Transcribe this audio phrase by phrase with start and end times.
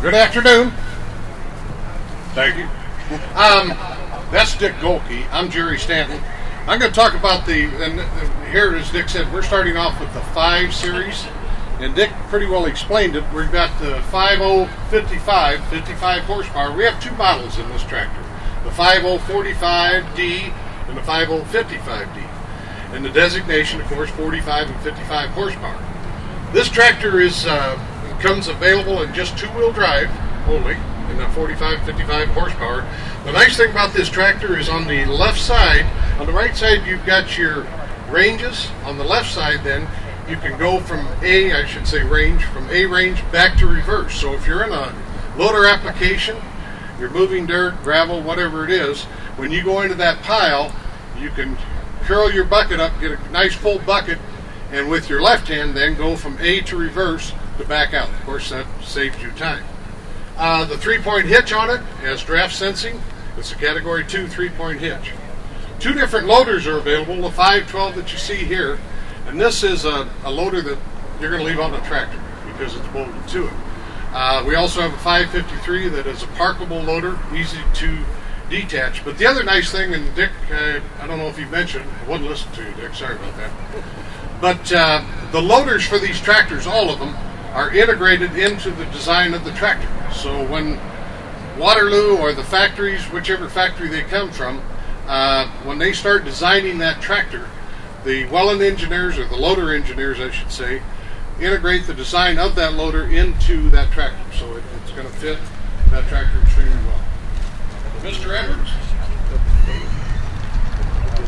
[0.00, 0.70] Good afternoon.
[2.32, 2.66] Thank you.
[3.34, 3.70] Um,
[4.30, 5.26] that's Dick Golke.
[5.32, 6.22] I'm Jerry Stanton.
[6.68, 7.98] I'm going to talk about the, and
[8.46, 11.26] here, as Dick said, we're starting off with the 5 Series.
[11.80, 13.24] And Dick pretty well explained it.
[13.34, 16.76] We've got the 5055, 55 horsepower.
[16.76, 18.22] We have two models in this tractor
[18.62, 20.54] the 5045D
[20.86, 22.30] and the 5055D.
[22.92, 26.52] And the designation, of course, 45 and 55 horsepower.
[26.52, 27.76] This tractor is uh,
[28.20, 30.10] comes available in just two-wheel drive
[30.48, 30.76] only,
[31.10, 32.86] in the 45, 55 horsepower.
[33.24, 35.86] The nice thing about this tractor is on the left side,
[36.18, 37.66] on the right side you've got your
[38.10, 38.68] ranges.
[38.84, 39.86] On the left side then,
[40.28, 44.20] you can go from A, I should say range, from A range back to reverse.
[44.20, 44.94] So if you're in a
[45.36, 46.36] loader application,
[46.98, 49.04] you're moving dirt, gravel, whatever it is,
[49.36, 50.74] when you go into that pile,
[51.18, 51.56] you can
[52.02, 54.18] curl your bucket up, get a nice full bucket,
[54.70, 58.08] and with your left hand then go from A to reverse to back out.
[58.08, 59.64] Of course, that saves you time.
[60.36, 63.00] Uh, the three-point hitch on it has draft sensing.
[63.36, 65.12] It's a Category 2 three-point hitch.
[65.80, 67.16] Two different loaders are available.
[67.22, 68.78] The 512 that you see here,
[69.26, 70.78] and this is a, a loader that
[71.20, 73.52] you're going to leave on the tractor because it's bolted to it.
[74.12, 77.98] Uh, we also have a 553 that is a parkable loader, easy to
[78.48, 79.04] detach.
[79.04, 82.30] But the other nice thing, and Dick, I don't know if you mentioned, I wasn't
[82.30, 82.94] listening to you, Dick.
[82.94, 83.50] Sorry about that.
[84.40, 87.14] But uh, the loaders for these tractors, all of them,
[87.52, 89.88] are integrated into the design of the tractor.
[90.12, 90.78] So when
[91.58, 94.62] Waterloo or the factories, whichever factory they come from,
[95.06, 97.48] uh, when they start designing that tractor,
[98.04, 100.82] the Welland engineers, or the loader engineers, I should say,
[101.40, 104.36] integrate the design of that loader into that tractor.
[104.36, 105.38] So it, it's going to fit
[105.90, 107.04] that tractor extremely well.
[108.02, 108.36] Mr.
[108.36, 108.70] Edwards?